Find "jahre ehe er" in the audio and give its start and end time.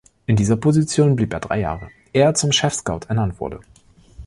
1.59-2.33